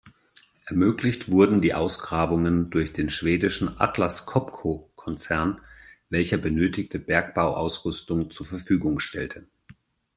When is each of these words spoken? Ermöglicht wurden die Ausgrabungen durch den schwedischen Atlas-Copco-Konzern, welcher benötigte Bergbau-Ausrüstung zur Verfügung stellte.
Ermöglicht 0.65 1.29
wurden 1.29 1.59
die 1.59 1.75
Ausgrabungen 1.75 2.71
durch 2.71 2.91
den 2.91 3.11
schwedischen 3.11 3.79
Atlas-Copco-Konzern, 3.79 5.61
welcher 6.09 6.37
benötigte 6.37 6.97
Bergbau-Ausrüstung 6.97 8.31
zur 8.31 8.47
Verfügung 8.47 8.97
stellte. 8.99 9.45